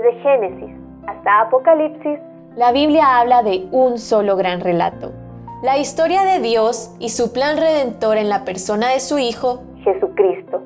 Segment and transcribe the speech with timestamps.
[0.00, 2.18] Desde Génesis hasta Apocalipsis,
[2.56, 5.12] la Biblia habla de un solo gran relato.
[5.62, 10.62] La historia de Dios y su plan redentor en la persona de su Hijo, Jesucristo.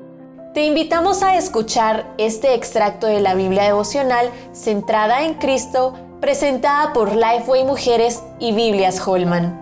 [0.53, 7.13] Te invitamos a escuchar este extracto de la Biblia devocional centrada en Cristo, presentada por
[7.13, 9.53] Lifeway Mujeres y Biblias Holman.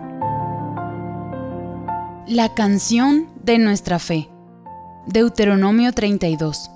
[2.28, 4.28] La canción de nuestra fe.
[5.06, 6.73] Deuteronomio 32.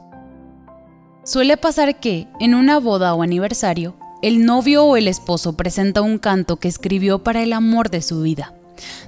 [1.29, 6.17] Suele pasar que, en una boda o aniversario, el novio o el esposo presenta un
[6.17, 8.55] canto que escribió para el amor de su vida.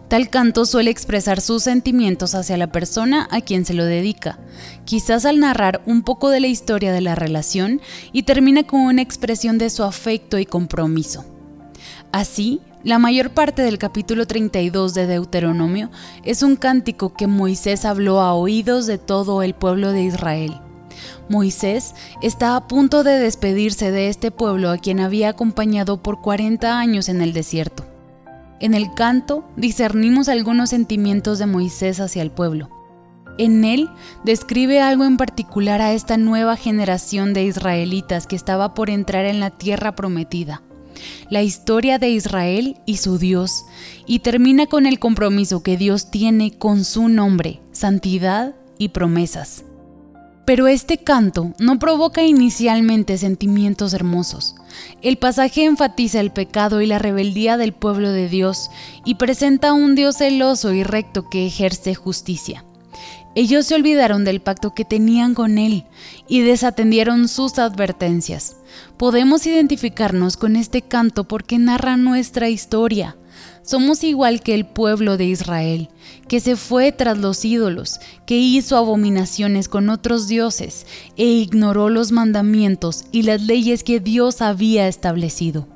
[0.08, 4.38] Tal canto suele expresar sus sentimientos hacia la persona a quien se lo dedica,
[4.84, 7.80] quizás al narrar un poco de la historia de la relación
[8.12, 11.24] y termina con una expresión de su afecto y compromiso.
[12.12, 15.90] Así, la mayor parte del capítulo 32 de Deuteronomio
[16.22, 20.60] es un cántico que Moisés habló a oídos de todo el pueblo de Israel.
[21.28, 26.78] Moisés está a punto de despedirse de este pueblo a quien había acompañado por 40
[26.78, 27.84] años en el desierto.
[28.60, 32.68] En el canto discernimos algunos sentimientos de Moisés hacia el pueblo.
[33.38, 33.88] En él
[34.22, 39.40] describe algo en particular a esta nueva generación de israelitas que estaba por entrar en
[39.40, 40.62] la tierra prometida,
[41.30, 43.64] la historia de Israel y su Dios,
[44.06, 49.64] y termina con el compromiso que Dios tiene con su nombre, santidad y promesas.
[50.50, 54.56] Pero este canto no provoca inicialmente sentimientos hermosos.
[55.00, 58.68] El pasaje enfatiza el pecado y la rebeldía del pueblo de Dios
[59.04, 62.64] y presenta a un Dios celoso y recto que ejerce justicia.
[63.36, 65.84] Ellos se olvidaron del pacto que tenían con Él
[66.26, 68.56] y desatendieron sus advertencias.
[68.96, 73.16] Podemos identificarnos con este canto porque narra nuestra historia.
[73.62, 75.90] Somos igual que el pueblo de Israel,
[76.28, 82.12] que se fue tras los ídolos, que hizo abominaciones con otros dioses e ignoró los
[82.12, 85.68] mandamientos y las leyes que Dios había establecido.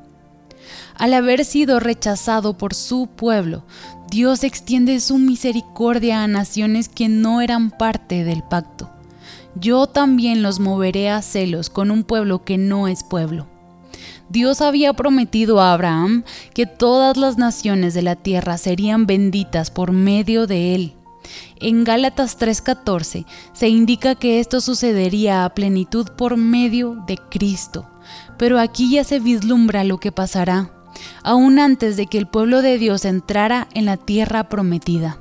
[0.97, 3.65] Al haber sido rechazado por su pueblo,
[4.11, 8.91] Dios extiende su misericordia a naciones que no eran parte del pacto.
[9.57, 13.47] Yo también los moveré a celos con un pueblo que no es pueblo.
[14.35, 16.25] Dios había prometido a Abraham
[16.55, 20.93] que todas las naciones de la tierra serían benditas por medio de él.
[21.61, 27.89] En Gálatas 3:14 se indica que esto sucedería a plenitud por medio de Cristo,
[28.37, 30.73] pero aquí ya se vislumbra lo que pasará,
[31.23, 35.21] aún antes de que el pueblo de Dios entrara en la tierra prometida.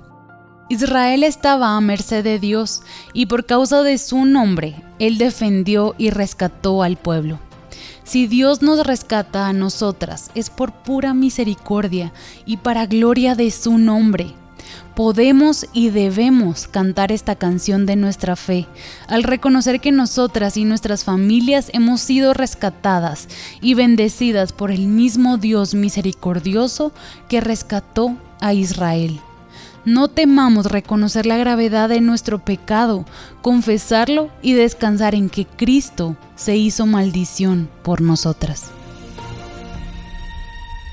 [0.70, 2.82] Israel estaba a merced de Dios
[3.14, 7.38] y por causa de su nombre, Él defendió y rescató al pueblo.
[8.04, 12.14] Si Dios nos rescata a nosotras, es por pura misericordia
[12.46, 14.34] y para gloria de su nombre.
[14.96, 18.68] Podemos y debemos cantar esta canción de nuestra fe
[19.08, 23.28] al reconocer que nosotras y nuestras familias hemos sido rescatadas
[23.60, 26.92] y bendecidas por el mismo Dios misericordioso
[27.28, 29.20] que rescató a Israel.
[29.86, 33.04] No temamos reconocer la gravedad de nuestro pecado,
[33.42, 38.72] confesarlo y descansar en que Cristo se hizo maldición por nosotras.